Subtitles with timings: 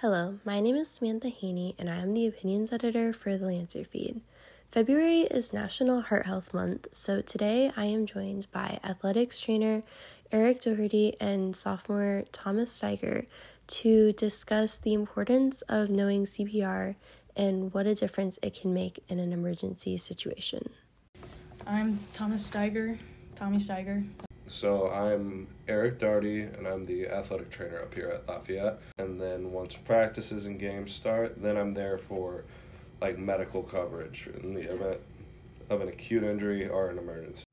[0.00, 3.84] Hello, my name is Samantha Haney, and I am the opinions editor for the Lancer
[3.84, 4.22] feed.
[4.72, 9.82] February is National Heart Health Month, so today I am joined by athletics trainer
[10.32, 13.26] Eric Doherty and sophomore Thomas Steiger
[13.66, 16.94] to discuss the importance of knowing CPR
[17.36, 20.70] and what a difference it can make in an emergency situation.
[21.66, 22.98] I'm Thomas Steiger,
[23.36, 24.06] Tommy Steiger.
[24.50, 28.80] So I'm Eric Darty, and I'm the athletic trainer up here at Lafayette.
[28.98, 32.42] And then once practices and games start, then I'm there for
[33.00, 34.98] like medical coverage in the event
[35.70, 37.44] of an acute injury or an emergency.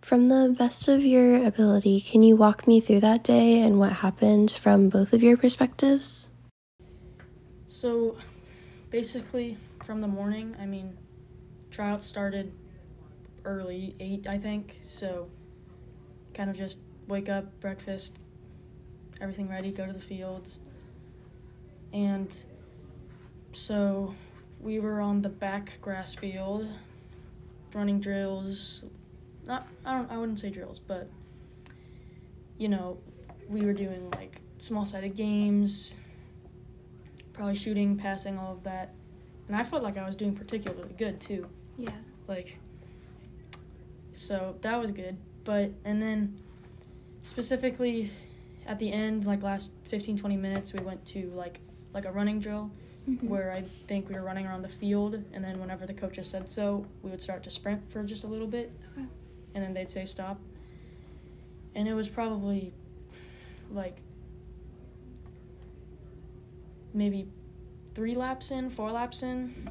[0.00, 3.92] From the best of your ability, can you walk me through that day and what
[3.92, 6.30] happened from both of your perspectives?
[7.66, 8.16] So
[8.88, 10.96] basically, from the morning, I mean,
[11.70, 12.54] tryouts started
[13.44, 14.78] early, 8, I think.
[14.80, 15.28] So
[16.40, 18.16] kind of just wake up, breakfast,
[19.20, 20.58] everything ready, go to the fields.
[21.92, 22.34] And
[23.52, 24.14] so
[24.58, 26.66] we were on the back grass field
[27.74, 28.84] running drills.
[29.46, 31.10] Not I don't I wouldn't say drills, but
[32.56, 32.96] you know,
[33.46, 35.94] we were doing like small sided games,
[37.34, 38.94] probably shooting, passing, all of that.
[39.46, 41.46] And I felt like I was doing particularly good too.
[41.76, 41.90] Yeah.
[42.26, 42.56] Like
[44.14, 45.18] so that was good.
[45.44, 46.38] But and then
[47.22, 48.10] specifically
[48.66, 51.60] at the end, like last 15 20 minutes, we went to like
[51.92, 52.70] like a running drill
[53.08, 53.28] Mm-hmm.
[53.28, 56.50] where I think we were running around the field, and then whenever the coaches said
[56.50, 59.06] so, we would start to sprint for just a little bit, Okay.
[59.54, 60.38] and then they'd say stop.
[61.74, 62.74] And it was probably
[63.72, 63.96] like
[66.92, 67.26] maybe
[67.94, 69.70] three laps in, four laps in.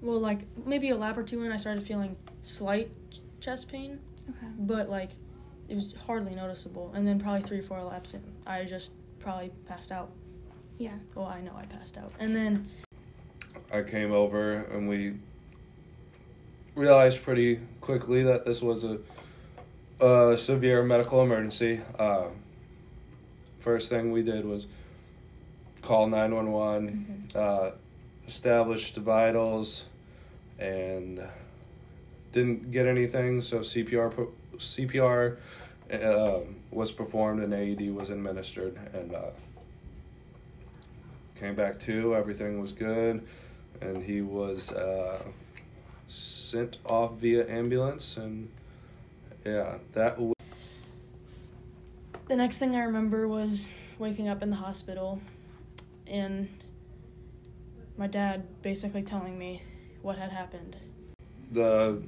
[0.00, 2.90] Well, like maybe a lap or two in, I started feeling slight
[3.40, 3.98] chest pain,
[4.30, 4.46] Okay.
[4.58, 5.10] but like
[5.68, 6.92] it was hardly noticeable.
[6.94, 10.10] And then probably three or four laps in, I just probably passed out.
[10.78, 10.92] Yeah.
[11.14, 12.12] Well, I know I passed out.
[12.18, 12.68] And then
[13.72, 15.14] I came over and we
[16.74, 18.98] realized pretty quickly that this was a,
[20.04, 21.80] a severe medical emergency.
[21.98, 22.24] Uh,
[23.60, 24.66] first thing we did was
[25.82, 27.70] call 911, uh,
[28.26, 29.86] established the vitals,
[30.58, 31.22] and
[32.34, 33.40] didn't get anything.
[33.40, 35.38] So CPR CPR
[35.90, 36.40] uh,
[36.70, 39.14] was performed and AED was administered and.
[39.14, 39.30] Uh,
[41.34, 43.26] came back to everything was good
[43.80, 45.20] and he was uh,
[46.06, 48.48] sent off via ambulance and
[49.44, 50.32] yeah that w-
[52.28, 53.68] the next thing I remember was
[53.98, 55.20] waking up in the hospital
[56.06, 56.48] and
[57.96, 59.62] my dad basically telling me
[60.02, 60.76] what had happened.
[61.50, 62.00] the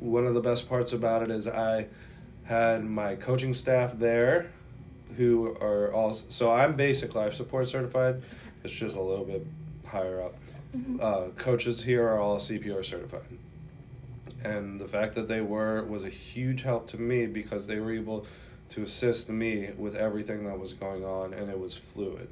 [0.00, 1.86] one of the best parts about it is i
[2.44, 4.50] had my coaching staff there
[5.16, 8.22] who are all so i'm basic life support certified.
[8.64, 9.46] It's just a little bit
[9.86, 10.34] higher up.
[11.00, 13.22] Uh, coaches here are all cpr certified.
[14.44, 17.92] And the fact that they were was a huge help to me because they were
[17.92, 18.26] able
[18.70, 22.28] to assist me with everything that was going on and it was fluid.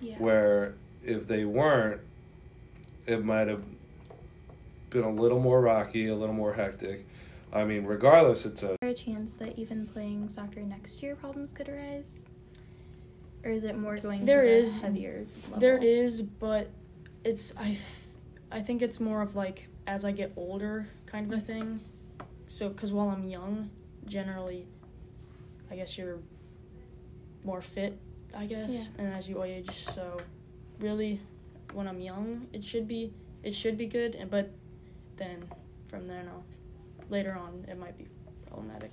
[0.00, 0.16] Yeah.
[0.18, 2.00] where if they weren't
[3.06, 3.62] it might have
[4.96, 7.06] been a little more rocky a little more hectic
[7.52, 11.52] i mean regardless it's a there a chance that even playing soccer next year problems
[11.52, 12.26] could arise?
[13.44, 15.60] Or is it more going There to the is- heavier level?
[15.60, 16.68] There is, but
[17.22, 17.78] it's I,
[18.50, 21.78] I think it's more of like as I get older kind of a thing.
[22.48, 23.70] So cuz while I'm young,
[24.06, 24.66] generally
[25.70, 26.18] I guess you're
[27.44, 27.96] more fit,
[28.34, 30.16] I guess, and as you age, so
[30.80, 31.20] really
[31.72, 33.12] when I'm young, it should be
[33.44, 34.50] it should be good, but
[35.16, 35.44] then
[35.88, 36.42] from there no.
[37.08, 38.06] Later on, it might be
[38.48, 38.90] problematic.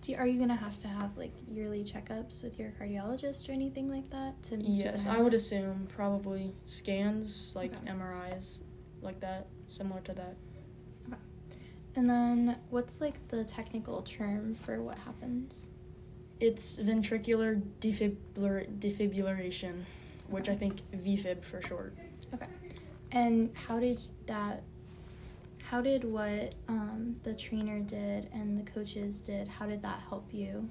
[0.00, 3.52] Do you, are you gonna have to have like yearly checkups with your cardiologist or
[3.52, 7.92] anything like that to Yes, I would assume probably scans like Okay.
[7.92, 8.58] MRIs,
[9.00, 10.36] like that, similar to that.
[11.94, 15.66] And then what's like the technical term for what happens?
[16.40, 19.82] It's ventricular defibrillar- defibrillation,
[20.28, 21.94] which I think VFib for short.
[22.34, 22.46] Okay.
[23.12, 24.62] And how did that?
[25.72, 29.48] How did what um, the trainer did and the coaches did?
[29.48, 30.68] How did that help you?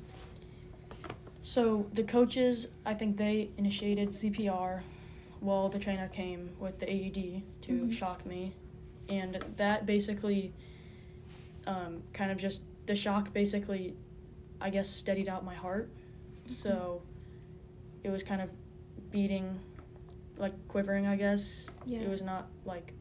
[1.42, 4.82] So the coaches, I think they initiated CPR
[5.40, 7.92] while the trainer came with the AED to Mhm.
[7.92, 8.54] shock me,
[9.10, 10.54] and that basically,
[11.66, 13.96] um, kind of just the shock basically,
[14.62, 15.90] I guess steadied out my heart,
[16.46, 17.02] so
[18.04, 18.52] it was kind of
[19.10, 19.60] beating,
[20.38, 21.72] like quivering, I guess.
[21.88, 22.02] Yeah.
[22.02, 22.94] It was not like.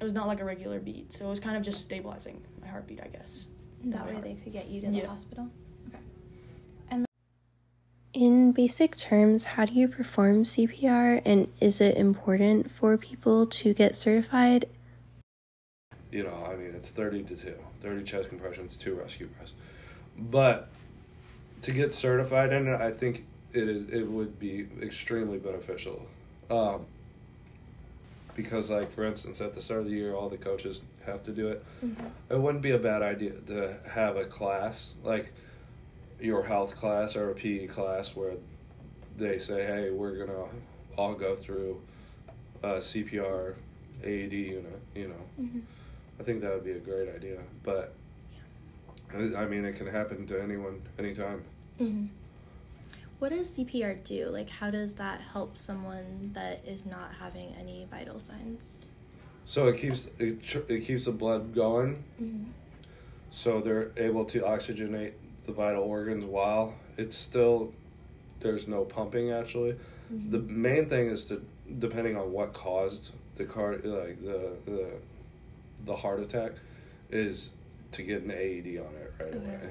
[0.00, 2.66] It was not like a regular beat, so it was kind of just stabilizing my
[2.68, 3.48] heartbeat, I guess.
[3.84, 4.24] That way heart.
[4.24, 5.06] they could get you to the Yeah.
[5.06, 5.48] hospital.
[8.12, 13.72] in basic terms, how do you perform CPR and is it important for people to
[13.72, 14.64] get certified?
[16.10, 19.52] You know, I mean, it's 30 to 2, 30 chest compressions, two rescue breaths.
[20.18, 20.68] But
[21.62, 26.06] to get certified in it, I think it is it would be extremely beneficial.
[26.50, 26.86] Um,
[28.34, 31.32] because, like, for instance, at the start of the year, all the coaches have to
[31.32, 31.64] do it.
[31.84, 32.06] Mm-hmm.
[32.30, 35.32] It wouldn't be a bad idea to have a class, like
[36.20, 38.34] your health class or a PE class, where
[39.16, 40.44] they say, hey, we're going to
[40.96, 41.80] all go through
[42.62, 43.54] a CPR
[44.02, 45.42] AED unit, you know.
[45.42, 45.60] Mm-hmm.
[46.18, 47.94] I think that would be a great idea, but
[49.12, 51.42] I I mean, it can happen to anyone, anytime.
[51.80, 52.06] Mm-hmm.
[53.20, 54.28] What does CPR do?
[54.30, 58.86] Like, how does that help someone that is not having any vital signs?
[59.44, 62.44] So it keeps it, tr- it keeps the blood going, Mm-hmm.
[63.30, 65.12] so they're able to oxygenate
[65.46, 67.72] the vital organs while it's still
[68.40, 69.72] there's no pumping actually.
[70.12, 70.30] Mm-hmm.
[70.30, 71.42] The main thing is to
[71.78, 74.90] depending on what caused the car like the the
[75.84, 76.52] the heart attack
[77.10, 77.50] is
[77.92, 79.36] to get an AED on it right Okay.
[79.36, 79.70] away.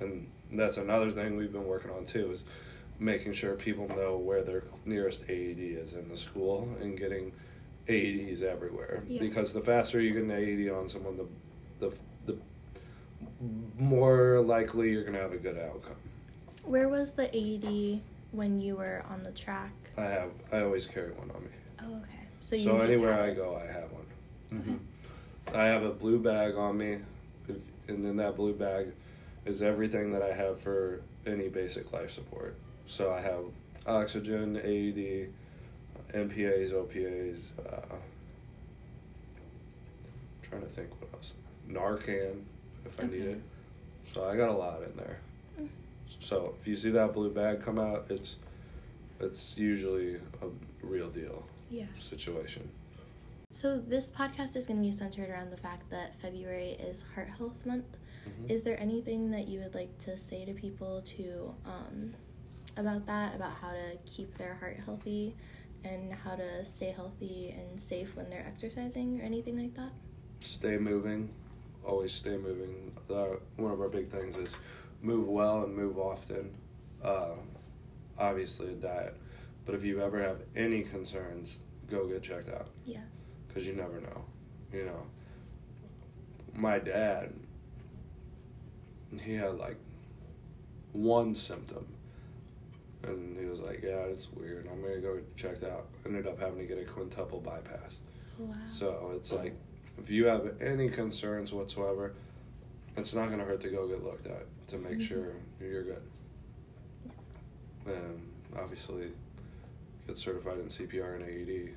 [0.00, 2.44] And that's another thing we've been working on too is
[2.98, 7.32] making sure people know where their nearest AED is in the school and getting
[7.88, 9.20] AEDs everywhere Yeah.
[9.20, 11.26] because the faster you get an AED on someone the
[11.88, 11.96] the
[12.26, 12.36] the
[13.78, 15.96] more likely you're going to have a good outcome.
[16.64, 18.00] Where was the AED
[18.32, 19.72] when you were on the track?
[19.96, 21.48] I have I always carry one on me.
[21.82, 22.26] Oh, okay.
[22.42, 24.60] So you So anywhere I go, I have one.
[24.60, 24.76] hmm
[25.56, 26.98] I have a blue bag on me,
[27.88, 28.88] and in that blue bag
[29.46, 32.54] is everything that I have for any basic life support.
[32.88, 33.44] So I have
[33.86, 35.28] oxygen, AED,
[36.14, 37.40] NPAs, OPAs.
[37.64, 37.94] Uh,
[40.42, 41.34] trying to think what else.
[41.68, 42.40] Narcan,
[42.86, 43.40] if I need it.
[44.12, 45.18] So I got a lot in there.
[45.60, 45.68] Mm.
[46.20, 48.38] So if you see that blue bag come out, it's
[49.20, 50.46] it's usually a
[50.82, 51.86] real deal Yeah.
[51.94, 52.70] situation.
[53.50, 57.28] So this podcast is going to be centered around the fact that February is Heart
[57.36, 57.98] Health Month.
[58.26, 58.50] Mhm.
[58.50, 62.14] Is there anything that you would like to say to people to um,
[62.78, 65.34] about that, about how to keep their heart healthy,
[65.84, 69.90] and how to stay healthy and safe when they're exercising, or anything like that?
[70.40, 71.28] stay moving,
[71.84, 72.92] always stay moving.
[73.56, 74.56] One of our big things is
[75.02, 76.54] move well and move often.
[77.02, 77.30] Uh,
[78.16, 79.16] obviously, a diet.
[79.66, 81.58] But if you ever have any concerns,
[81.90, 83.00] go get checked out Yeah.
[83.48, 84.24] because you never know.
[84.72, 85.02] You know,
[86.54, 87.32] my dad,
[89.20, 89.76] he had like
[90.92, 91.86] one symptom.
[93.04, 94.66] And he was like, "Yeah, it's weird.
[94.70, 97.98] I'm gonna go check checked out." Ended up having to get a quintuple bypass.
[98.38, 98.54] Wow.
[98.68, 99.54] So it's like,
[99.98, 102.14] if you have any concerns whatsoever,
[102.96, 105.02] it's not to hurt to go get looked at to make Mhm.
[105.02, 106.02] sure you're good.
[107.86, 108.20] And
[108.56, 109.12] obviously,
[110.06, 111.74] get certified in CPR and AED.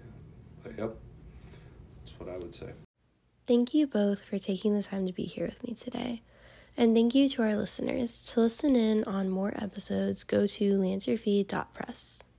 [0.64, 0.96] But yep,
[2.00, 2.74] that's what I would say.
[3.48, 6.22] Thank you both for taking the time to be here with me today.
[6.78, 8.22] And thank you to our listeners.
[8.24, 12.24] To listen in on more episodes, go to lancerfeed.press.